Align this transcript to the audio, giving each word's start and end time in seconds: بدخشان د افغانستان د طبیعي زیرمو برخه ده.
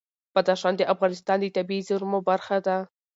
بدخشان 0.35 0.73
د 0.77 0.81
افغانستان 0.93 1.37
د 1.41 1.45
طبیعي 1.57 1.85
زیرمو 1.87 2.19
برخه 2.29 2.57
ده. 2.65 2.77